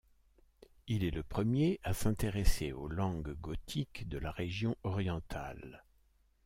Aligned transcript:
Il 0.87 1.03
est 1.03 1.11
le 1.11 1.21
premier 1.21 1.79
à 1.83 1.93
s’intéresser 1.93 2.71
aux 2.71 2.87
langues 2.87 3.35
gothiques 3.39 4.09
de 4.09 4.17
la 4.17 4.31
région 4.31 4.75
orientale. 4.81 5.83